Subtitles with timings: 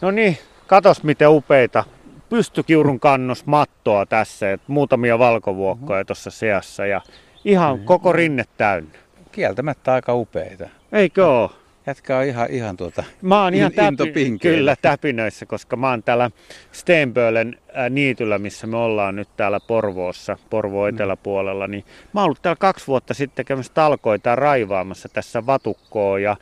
[0.00, 1.84] No niin, katos miten upeita.
[2.28, 7.00] Pystykiurun kannos mattoa tässä, et muutamia valkovuokkoja tuossa seassa ja
[7.44, 8.98] ihan koko rinne täynnä.
[9.32, 10.68] Kieltämättä aika upeita.
[10.92, 11.52] Eikö oo?
[11.86, 16.30] Jätkä on ihan, ihan tuota, Mä oon ihan täpi, kyllä täpinöissä, koska mä oon täällä
[16.72, 21.66] Steenbölen äh, niityllä, missä me ollaan nyt täällä Porvoossa, Porvoon eteläpuolella.
[21.66, 26.36] Niin mä oon ollut täällä kaksi vuotta sitten tekemässä talkoita raivaamassa tässä vatukkoa ja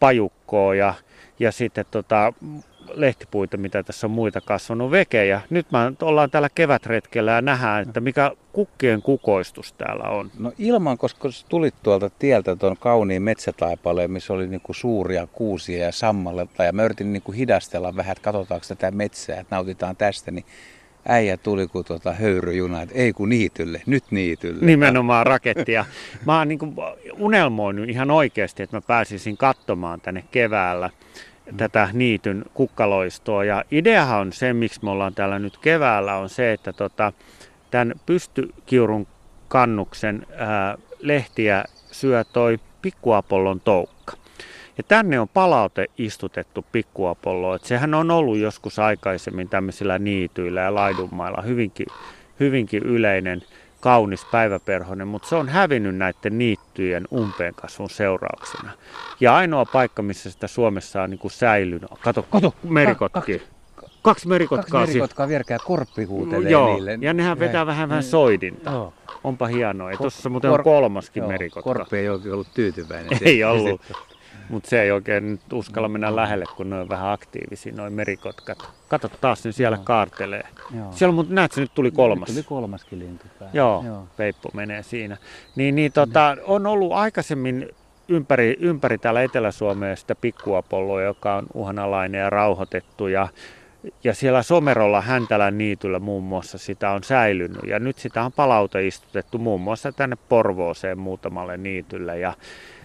[0.00, 0.94] pajukkoa ja,
[1.38, 2.32] ja sitten tota,
[2.94, 5.40] lehtipuita, mitä tässä on muita kasvanut vekejä.
[5.50, 10.30] Nyt mä ollaan täällä kevätretkellä ja nähdään, että mikä kukkien kukoistus täällä on.
[10.38, 15.92] No ilman, koska tulit tuolta tieltä tuon kauniin metsätaipaleen, missä oli niinku suuria kuusia ja
[15.92, 16.64] sammaletta.
[16.64, 20.30] Ja mä yritin niinku hidastella vähän, että katsotaanko tätä metsää, että nautitaan tästä.
[20.30, 20.44] Niin
[21.08, 24.66] äijä tuli kuin tuota höyryjuna, että ei kun niitylle, nyt niitylle.
[24.66, 25.84] Nimenomaan rakettia.
[26.26, 26.58] Mä oon niin
[27.18, 30.90] unelmoinut ihan oikeasti, että mä pääsisin katsomaan tänne keväällä
[31.56, 33.44] tätä niityn kukkaloistoa.
[33.44, 37.12] Ja ideahan on se, miksi me ollaan täällä nyt keväällä, on se, että tota,
[37.70, 39.06] tämän pystykiurun
[39.48, 44.12] kannuksen ää, lehtiä syö toi pikkuapollon toukka.
[44.78, 47.56] Ja tänne on palaute istutettu pikkuapolloon.
[47.56, 51.86] että sehän on ollut joskus aikaisemmin tämmöisillä niityillä ja laidunmailla hyvinkin,
[52.40, 53.42] hyvinkin yleinen
[53.80, 58.70] kaunis päiväperhonen, mutta se on hävinnyt näiden niittyjen umpeen kasvun seurauksena.
[59.20, 63.42] Ja ainoa paikka, missä sitä Suomessa on niin kuin säilynyt, kato, kato merikotki.
[64.02, 64.80] Kaksi merikotkaa.
[64.80, 66.98] Kaksi merikotkaa vierkää korppi huutelee Joo, niille.
[67.00, 68.70] ja nehän vetää vähän vähän soidinta.
[68.70, 68.92] Joo.
[69.24, 69.90] Onpa hienoa.
[69.90, 71.62] Ja tuossa muuten on kolmaskin Joo, merikotka.
[71.62, 73.18] Korppi ei ollut tyytyväinen.
[73.22, 73.80] Ei ollut.
[74.48, 78.58] Mutta se ei oikein nyt uskalla mennä lähelle, kun ne on vähän aktiivisia, noin merikotkat.
[78.88, 80.48] Kato taas, ne siellä kaartelee.
[80.76, 80.92] Joo.
[80.92, 82.28] Siellä, mutta näet, se nyt tuli kolmas.
[82.28, 83.56] Nyt tuli kolmaskin lintu päälle.
[83.56, 85.16] Joo, Joo, Veippo menee siinä.
[85.56, 87.68] Niin, niin tota, on ollut aikaisemmin
[88.08, 93.06] ympäri, ympäri täällä Etelä-Suomea sitä pikkuapolloa, joka on uhanalainen ja rauhoitettu.
[93.06, 93.28] Ja,
[94.04, 97.62] ja siellä Somerolla Häntälän niityllä muun muassa sitä on säilynyt.
[97.66, 102.18] Ja nyt sitä on palauteistutettu muun muassa tänne Porvooseen muutamalle niitylle.
[102.18, 102.34] Ja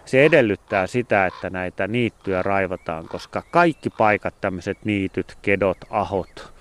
[0.05, 6.53] se edellyttää sitä, että näitä niittyjä raivataan, koska kaikki paikat, tämmöiset niityt, kedot, ahot,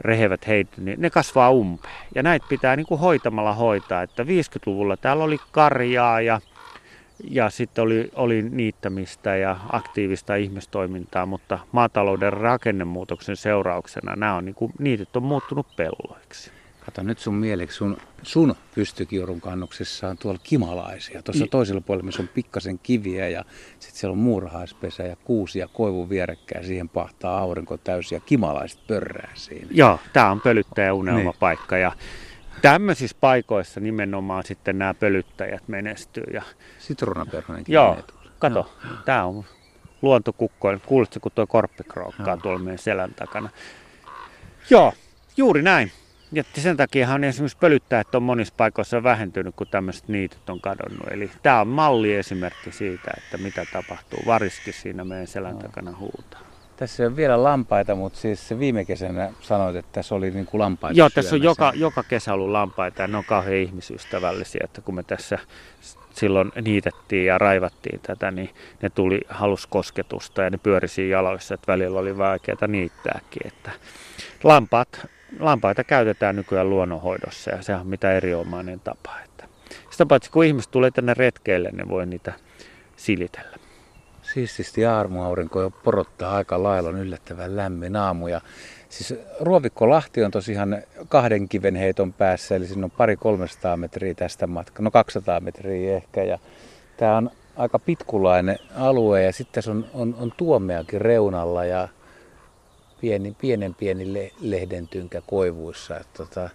[0.00, 2.06] rehevät heitot, niin ne kasvaa umpeen.
[2.14, 4.02] Ja näitä pitää niin kuin hoitamalla hoitaa.
[4.02, 6.40] Että 50-luvulla täällä oli karjaa ja,
[7.30, 14.54] ja sitten oli, oli niittämistä ja aktiivista ihmistoimintaa, mutta maatalouden rakennemuutoksen seurauksena nämä on, niin
[14.54, 16.59] kuin, niityt on muuttunut pelloiksi.
[16.84, 21.22] Kato nyt sun mieleksi, sun, sun pystykiurun kannuksessa on tuolla kimalaisia.
[21.22, 23.44] Tuossa I- toisella puolella, missä on pikkasen kiviä ja
[23.78, 26.66] sitten siellä on muurahaispesä ja kuusi ja koivu vierekkäin.
[26.66, 29.66] Siihen pahtaa aurinko täysin ja kimalaiset pörrää siinä.
[29.70, 31.92] Joo, tämä on pölyttäjä unelmapaikka ja
[32.62, 36.24] tämmöisissä paikoissa nimenomaan sitten nämä pölyttäjät menestyy.
[36.32, 36.42] Ja,
[36.78, 37.98] Sitruunaperhonenkin joo,
[38.38, 38.72] kato,
[39.04, 39.44] tämä on
[40.02, 40.78] luontokukko.
[40.86, 42.36] Kuulitko, kun tuo korppi krookkaa Joo.
[42.36, 43.48] tuolla meidän selän takana?
[44.70, 44.92] Joo,
[45.36, 45.92] juuri näin.
[46.32, 51.08] Ja sen takiahan esimerkiksi pölyttäjät on monissa paikoissa vähentynyt, kun tämmöiset niityt on kadonnut.
[51.10, 54.18] Eli tämä on malliesimerkki siitä, että mitä tapahtuu.
[54.26, 56.40] Variski siinä meidän selän takana huutaa.
[56.76, 60.58] Tässä ole vielä lampaita, mutta siis se viime kesänä sanoit, että tässä oli niin kuin
[60.58, 64.80] lampaita Joo, tässä on joka, joka kesä ollut lampaita ja ne on kauhean ihmisystävällisiä, että
[64.80, 65.38] kun me tässä
[66.10, 68.50] silloin niitettiin ja raivattiin tätä, niin
[68.82, 73.46] ne tuli halus kosketusta ja ne pyöri siinä jaloissa, että välillä oli vaikeaa niittääkin.
[73.46, 73.70] Että
[74.44, 75.06] lampaat,
[75.38, 79.10] lampaita käytetään nykyään luonnonhoidossa ja se on mitä erinomainen tapa.
[79.24, 79.44] Että
[79.90, 82.32] sitä paitsi kun ihmiset tulee tänne retkeille, ne voi niitä
[82.96, 83.56] silitellä.
[84.22, 88.28] Siististi aamuaurinko jo porottaa aika lailla, on yllättävän lämmin aamu.
[88.28, 88.40] Ja
[88.88, 94.46] siis Ruovikko-Lahti on tosiaan kahden kiven heiton päässä, eli siinä on pari 300 metriä tästä
[94.46, 96.22] matkaa, no 200 metriä ehkä.
[96.22, 96.38] Ja
[96.96, 101.88] tämä on aika pitkulainen alue ja sitten tässä on, on, on tuomeakin reunalla ja
[103.00, 105.96] pieni, pienen pieni le, lehdentynkä koivuissa.
[106.00, 106.50] Et tota,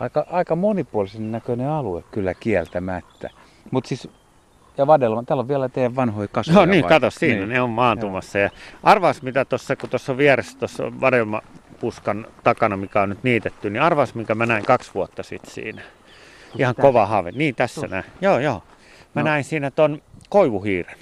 [0.00, 3.30] aika, aika monipuolisen näköinen alue kyllä kieltämättä.
[3.70, 4.08] Mutta siis,
[4.78, 6.58] ja Vadelma, täällä on vielä teidän vanhoja kasveja.
[6.58, 6.88] No niin, vai?
[6.88, 7.48] kato siinä, Niin.
[7.48, 8.38] ne on maantumassa.
[8.38, 8.50] Ja
[8.82, 13.82] arvaas mitä tuossa, kun tuossa on vieressä tuossa vadelmapuskan takana, mikä on nyt niitetty, niin
[13.82, 15.82] arvaas mikä mä näin kaksi vuotta sitten siinä.
[16.58, 17.30] Ihan kova haave.
[17.32, 18.04] Niin tässä näin.
[18.20, 18.62] Joo, joo.
[19.14, 19.28] Mä No.
[19.28, 20.96] näin siinä ton koivuhiiren.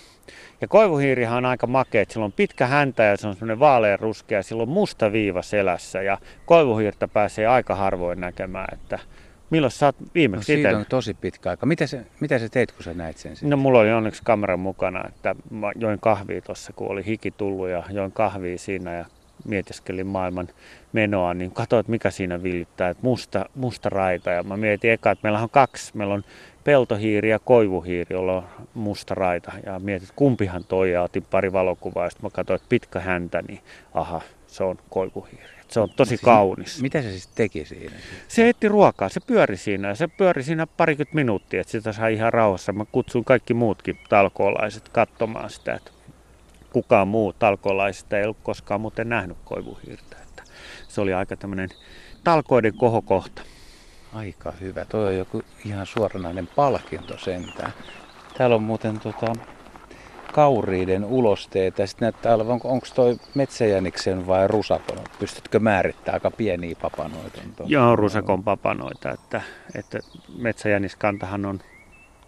[0.64, 3.98] Ja koivuhiirihan on aika makea, että sillä on pitkä häntä ja se on semmoinen vaalean
[3.98, 8.98] ruskea ja sillä on musta viiva selässä ja koivuhiirtä pääsee aika harvoin näkemään, että
[9.50, 11.66] milloin sä oot No, viimeksi siitä itse on tosi pitkä aika.
[11.66, 13.50] Mitä, se, mitä sä teit, kun sä näit sen sitten?
[13.50, 17.68] No mulla oli onneksi kamera mukana, että mä join kahvia tuossa, kun oli hiki tullut
[17.68, 19.04] ja join kahvia siinä ja
[19.44, 20.48] mietiskelin maailman
[20.92, 24.30] menoa, niin katsoin, että mikä siinä villittää, että musta, musta raita.
[24.30, 26.24] Ja mä mietin eka, että meillä on kaksi, meillä on
[26.64, 28.44] peltohiiri ja koivuhiiri, jolla on
[28.74, 29.52] musta raita.
[29.66, 32.10] Ja mietit, kumpihan toi ja otin pari valokuvaa.
[32.10, 33.60] Sitten mä katsoin, että pitkä häntä, niin
[33.94, 35.54] aha, se on koivuhiiri.
[35.68, 36.82] Se on tosi Siis kaunis.
[36.82, 37.96] Mitä se siis teki siinä?
[38.28, 42.14] Se etti ruokaa, se pyöri siinä ja se pyöri siinä parikymmentä minuuttia, että sitä sai
[42.14, 42.72] ihan rauhassa.
[42.72, 45.90] Mä kutsuin kaikki muutkin talkoolaiset katsomaan sitä, että
[46.72, 50.16] kukaan muu talkoolaisista ei ollut koskaan muuten nähnyt koivuhiirtä.
[50.22, 50.42] Että
[50.88, 51.68] se oli aika tämmöinen
[52.24, 53.42] talkoiden kohokohta.
[54.14, 54.84] Aika hyvä.
[54.84, 57.72] Toi on joku ihan suoranainen palkinto sentään.
[58.38, 59.32] Täällä on muuten tota,
[60.32, 61.86] kauriiden ulosteita.
[61.86, 64.98] Sitten näyttää olevan, onko, onko toi metsäjäniksen vai rusakon?
[65.18, 67.40] Pystytkö määrittämään aika pieniä papanoita?
[67.66, 69.42] Joo, rusakon papanoita, että,
[69.74, 69.98] että
[70.38, 71.60] metsäjäniskantahan on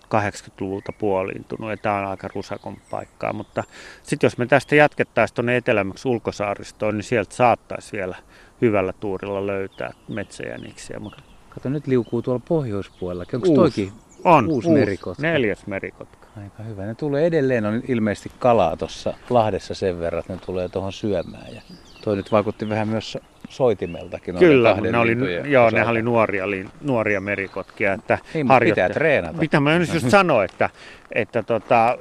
[0.04, 3.64] 80-luvulta puoliintunut ja tämä on aika rusakon paikkaa, mutta
[4.02, 8.16] sitten jos me tästä jatkettaisiin tuonne etelämmäksi ulkosaaristoon, niin sieltä saattaisi vielä
[8.60, 11.22] hyvällä tuurilla löytää metsäjäniksiä, mutta
[11.56, 13.36] Kato, nyt liukuu tuolla pohjoispuolellakin.
[13.36, 13.60] Onko Uusi.
[13.60, 13.92] toikin
[14.24, 15.22] on Uusi merikotka.
[15.22, 16.26] neljäs merikotka.
[16.42, 16.86] aika hyvä?
[16.86, 21.54] Ne tulee edelleen, on ilmeisesti kalaa tuossa Lahdessa sen verran, että ne tulee tuohon syömään.
[21.54, 21.60] Ja
[22.04, 23.18] toi nyt vaikutti vähän myös so-
[23.48, 24.34] soitimeltakin.
[24.34, 25.16] Kyllä, ne oli,
[25.50, 27.92] joo, ne oli nuoria, li- nuoria merikotkia.
[27.92, 29.38] Että Niin, pitää treenata.
[29.38, 30.70] Mitä mä nyt just sanoin, että,
[31.12, 31.98] että tota,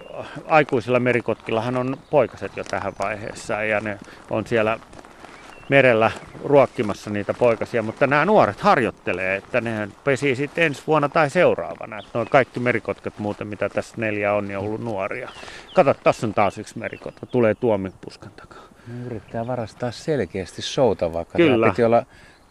[0.47, 3.97] aikuisilla merikotkillahan on poikaset jo tähän vaiheessa ja ne
[4.29, 4.79] on siellä
[5.69, 6.11] merellä
[6.43, 11.99] ruokkimassa niitä poikasia, mutta nämä nuoret harjoittelee, että ne pesii sitten ensi vuonna tai seuraavana.
[11.99, 15.29] Että noin kaikki merikotkat muuten, mitä tässä neljä on, niin on ollut nuoria.
[15.73, 18.63] Kato, tässä on taas yksi merikotka, tulee tuomipuskan takaa.
[18.87, 21.65] Ne yrittää varastaa selkeästi showta, vaikka Kyllä.
[21.65, 22.05] tämä piti olla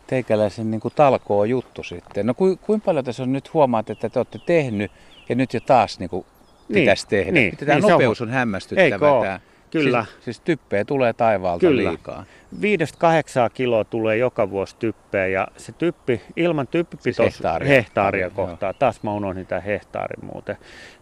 [0.06, 2.26] teikäläisen niin kuin talkoo juttu sitten.
[2.26, 4.92] No ku, kuinka paljon tässä on nyt huomaat, että te olette tehnyt
[5.28, 6.26] ja nyt jo taas niin kuin
[6.68, 7.32] Niin, pitäisi tehdä.
[7.32, 9.20] niin, tämä niin se on- nopeus on hämmästyttävä.
[9.22, 9.40] Tämä.
[9.82, 10.04] Kyllä.
[10.04, 11.90] Siis, siis typpeä tulee taivaalta Kyllä.
[11.90, 12.24] liikaa.
[12.60, 17.68] Viidestä kahdeksaa kiloa tulee joka vuosi typpeä ja se typpi, ilman typpipitoisuus, Siis hehtaaria.
[17.68, 18.30] hehtaaria Joo.
[18.30, 20.56] kohtaa, taas mä unohdin tämän hehtaarin muuten,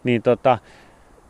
[0.04, 0.58] niin tota,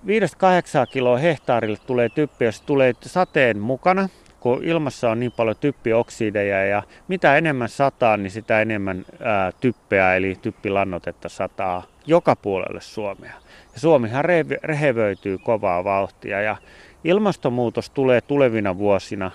[0.06, 4.08] viidestä kahdeksaa kiloa hehtaarille tulee typpi, jos tulee sateen mukana,
[4.40, 10.14] kun ilmassa on niin paljon typpioksideja ja mitä enemmän sataa, niin sitä enemmän ää, typpeä
[10.16, 13.32] eli typpilannotetta sataa joka puolelle Suomea.
[13.74, 16.56] Ja Suomihan re- rehevöityy kovaa vauhtia ja
[17.04, 19.30] ilmastonmuutos tulee tulevina vuosina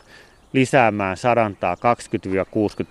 [0.53, 1.77] lisäämään sadantaa 20-60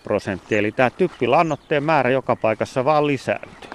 [0.04, 0.58] prosenttia.
[0.58, 3.70] Eli tämä typpilannoitteen määrä joka paikassa vaan lisääntyy.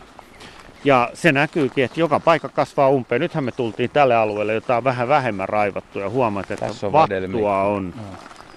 [0.83, 3.21] Ja se näkyykin, että joka paikka kasvaa umpeen.
[3.21, 6.94] Nythän me tultiin tälle alueelle, jota on vähän vähemmän raivattu ja huomaat, että Tässä on
[6.94, 7.94] vattua on.
[7.97, 8.06] Joo.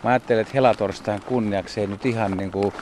[0.05, 2.73] Mä ajattelen, että helatorstain kunniaksi ei nyt ihan niin kuin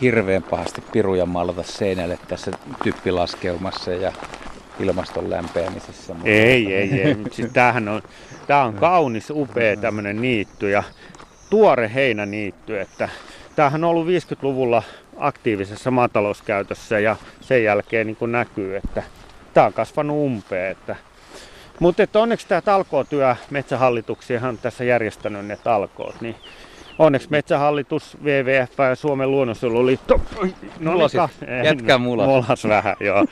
[0.00, 2.50] hirveän pahasti piruja maalata seinälle tässä
[2.82, 4.12] typpilaskeumassa ja
[4.80, 6.14] ilmaston lämpeämisessä.
[6.14, 7.16] mutta- Ei, ei, ei.
[7.30, 8.02] Siis tämähän on,
[8.46, 10.82] tää on kaunis, upea tämmöinen niitty ja
[11.50, 12.80] tuore heinäniitty.
[12.80, 13.08] Että
[13.56, 14.82] tämähän on ollut 50-luvulla
[15.16, 19.02] aktiivisessa maatalouskäytössä ja sen jälkeen niin näkyy, että
[19.54, 20.70] tämä on kasvanut umpeen.
[20.70, 20.96] Että
[21.80, 26.36] mutta että onneksi tämä talkootyö, metsähallituksiahan on tässä järjestänyt ne talkoot, niin
[26.98, 30.20] onneksi Metsähallitus, WWF ja Suomen luonnonsuojeluliitto,
[30.80, 31.20] no Mulasit.
[31.64, 32.26] Jätkä mulas.
[32.26, 33.24] mulas vähän, joo.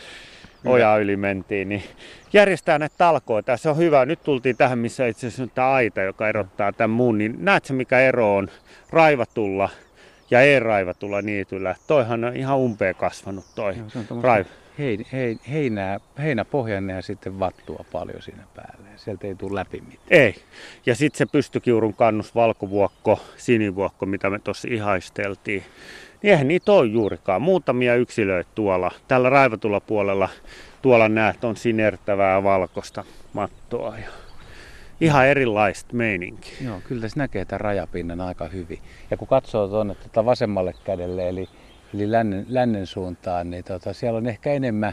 [0.64, 1.82] Oja yli mentiin, niin
[2.32, 3.56] järjestää näitä talkoita.
[3.56, 4.06] Se on hyvä.
[4.06, 7.19] Nyt tultiin tähän, missä itse asiassa on tämä aita, joka erottaa tämän muun.
[7.19, 8.49] Niin näet se, mikä ero on
[8.91, 9.69] raivatulla
[10.31, 11.75] ja ei-raivatulla niityllä.
[11.87, 14.47] Toihan on ihan umpeen kasvanut toi Joo, se on raiv.
[14.79, 18.88] Hein, hein, heinää, heinäpohjanne ja sitten vattua paljon siinä päälle.
[18.97, 20.06] Sieltä ei tule läpi mitään.
[20.11, 20.35] Ei.
[20.87, 25.63] Ja sitten se pystykiurun kannus, valkovuokko, sinivuokko, mitä me tuossa ihaisteltiin.
[26.22, 27.43] Niin eihän niitä ole juurikaan.
[27.43, 28.91] Muutamia yksilöitä tuolla.
[29.08, 30.29] Tällä raivatulla puolella
[30.82, 33.98] tuolla näet on sinertävää valkoista mattoa.
[33.98, 34.08] Ja
[35.00, 36.52] ihan erilaista meininkiä.
[36.64, 38.79] Joo, kyllä tässä näkee tämän rajapinnan aika hyvin.
[39.10, 41.48] Ja kun katsoo tuonne tuota vasemmalle kädelle, eli,
[41.94, 44.93] eli lännen, lännen suuntaan, niin tota, siellä on ehkä enemmän,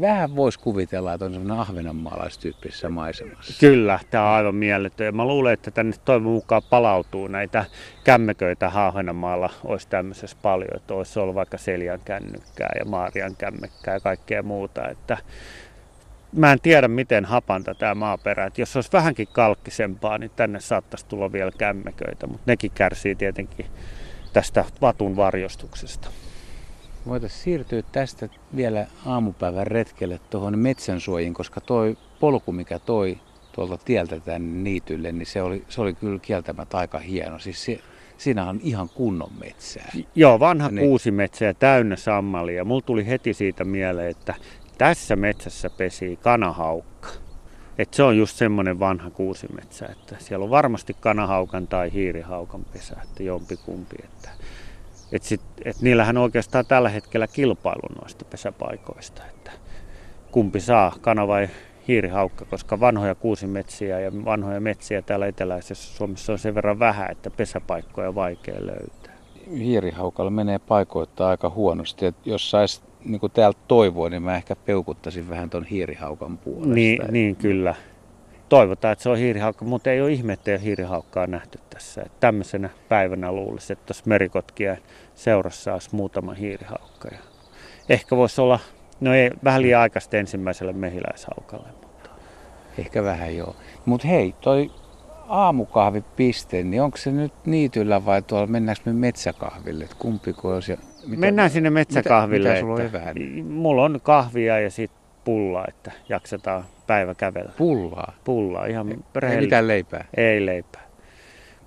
[0.00, 3.54] vähän voisi kuvitella, että on semmoinen ahvenanmaalaistyyppisessä maisemassa.
[3.60, 5.06] Kyllä, tämä on aivan mieletön.
[5.06, 7.64] Ja mä luulen, että tänne toivon mukaan palautuu näitä
[8.04, 14.00] kämmeköitä Ahvenanmaalla olisi tämmöisessä paljon, että olisi ollut vaikka Seljan kännykkää ja Maarian kämmekkää ja
[14.00, 14.88] kaikkea muuta.
[14.88, 15.18] Että
[16.32, 18.46] mä en tiedä, miten hapanta tämä maaperä.
[18.46, 23.66] Että jos olisi vähänkin kalkkisempaa, niin tänne saattaisi tulla vielä kämmeköitä, mutta nekin kärsii tietenkin
[24.32, 26.08] tästä vatun varjostuksesta.
[27.08, 33.18] Voitaisiin siirtyä tästä vielä aamupäivän retkelle tuohon metsänsuojiin, koska toi polku, mikä toi
[33.52, 37.38] tuolta tieltä tänne niitylle, niin se oli, se oli kyllä kieltämättä aika hieno.
[37.38, 37.80] Siis se,
[38.18, 39.92] siinä on ihan kunnon metsää.
[40.14, 40.88] Joo, vanha Niin.
[40.88, 42.64] kuusimetsä ja täynnä sammalia.
[42.64, 44.34] Mulla tuli heti siitä mieleen, että
[44.78, 47.08] tässä metsässä pesii kanahaukka.
[47.78, 52.96] Et se on just semmoinen vanha kuusimetsä, että siellä on varmasti kanahaukan tai hiirihaukan pesä,
[53.02, 53.96] että jompikumpi.
[54.04, 54.28] Että,
[55.12, 59.22] et sit, et niillähän on oikeastaan tällä hetkellä kilpailu noista pesäpaikoista.
[59.26, 59.50] Että
[60.30, 61.48] kumpi saa, kana vai
[61.88, 67.30] hiirihaukka, koska vanhoja kuusimetsiä ja vanhoja metsiä täällä eteläisessä Suomessa on sen verran vähän, että
[67.30, 69.18] pesäpaikkoja on vaikea löytää.
[69.58, 72.06] Hiirihaukalla menee paikoittaa aika huonosti.
[72.06, 76.74] Et jos saisi niin kuin täältä toivoa, niin mä ehkä peukuttaisin vähän ton hiirihaukan puolesta.
[76.74, 77.74] Niin, niin kyllä.
[78.48, 82.02] Toivotaan, että se on hiirihaukka, mutta ei ole ihme, että ei hiirihaukkaa nähty tässä.
[82.02, 84.78] Että tämmöisenä päivänä luulisi, että tuossa merikotkien
[85.14, 87.08] seurassa olisi muutama hiirihaukka.
[87.12, 87.18] Ja
[87.88, 88.58] ehkä voisi olla,
[89.00, 91.68] no ei, vähän liian aikaista ensimmäiselle mehiläishaukalle.
[91.82, 92.10] Mutta.
[92.78, 93.56] Ehkä vähän joo.
[93.84, 94.70] Mutta hei, toi
[95.28, 99.84] aamukahvipiste, niin onko se nyt niityllä vai tuolla, mennäänkö me metsäkahville?
[99.84, 102.48] Et kumpi kun olisi, mitä, Mennään sinne metsäkahville.
[102.48, 103.14] Mitä, mitä sulla on että,
[103.48, 107.52] mulla on kahvia ja sitten pullaa, että jaksetaan päivä kävellä.
[107.58, 108.12] Pullaa?
[108.24, 110.04] Pullaa, ihan Ei, ei mitään leipää?
[110.16, 110.88] Ei leipää.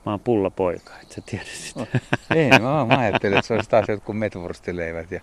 [0.05, 1.79] Mä oon pullapoika, et sä tiedä sitä.
[1.79, 1.87] Oh,
[2.37, 5.21] ei, mä, mä ajattelin, että se olisi taas jotkut metwurstileivät ja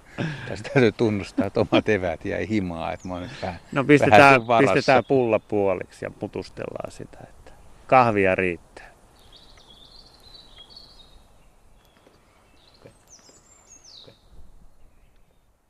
[0.49, 4.49] tästä täytyy tunnustaa, että omat evät jäi himaa, että mä oon nyt vähän No pistetään,
[4.49, 7.52] vähän pistetään pulla puoliksi ja mutustellaan sitä, että
[7.87, 8.68] kahvia riittää.